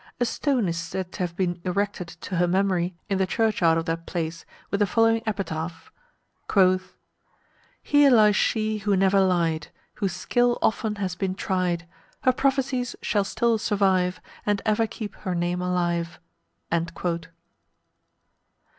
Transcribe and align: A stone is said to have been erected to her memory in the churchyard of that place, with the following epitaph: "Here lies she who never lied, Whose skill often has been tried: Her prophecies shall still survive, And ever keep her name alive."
A 0.19 0.25
stone 0.25 0.67
is 0.67 0.79
said 0.79 1.11
to 1.11 1.19
have 1.19 1.35
been 1.35 1.61
erected 1.63 2.07
to 2.07 2.37
her 2.37 2.47
memory 2.47 2.95
in 3.07 3.19
the 3.19 3.27
churchyard 3.27 3.77
of 3.77 3.85
that 3.85 4.07
place, 4.07 4.47
with 4.71 4.79
the 4.79 4.87
following 4.87 5.21
epitaph: 5.27 5.91
"Here 7.83 8.09
lies 8.09 8.35
she 8.35 8.79
who 8.79 8.97
never 8.97 9.19
lied, 9.21 9.67
Whose 9.97 10.13
skill 10.13 10.57
often 10.59 10.95
has 10.95 11.13
been 11.13 11.35
tried: 11.35 11.87
Her 12.23 12.33
prophecies 12.33 12.95
shall 13.03 13.23
still 13.23 13.59
survive, 13.59 14.19
And 14.43 14.59
ever 14.65 14.87
keep 14.87 15.13
her 15.17 15.35
name 15.35 15.61
alive." 15.61 16.19